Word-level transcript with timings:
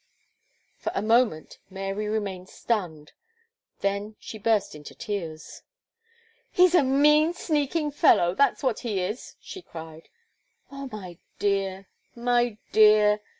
For 0.79 0.91
a 0.95 1.03
moment, 1.03 1.59
Mary 1.69 2.07
remained 2.09 2.49
stunned; 2.49 3.11
then 3.81 4.15
she 4.19 4.39
burst 4.39 4.73
into 4.73 4.95
tears. 4.95 5.61
"He's 6.51 6.73
a 6.73 6.81
mean, 6.81 7.33
sneaking 7.35 7.91
fellow! 7.91 8.33
that's 8.33 8.63
what 8.63 8.79
he 8.79 8.99
is!" 8.99 9.35
she 9.39 9.61
cried. 9.61 10.09
"Oh, 10.71 10.89
my 10.91 11.19
dear 11.37 11.87
my 12.15 12.57
dear!" 12.71 13.21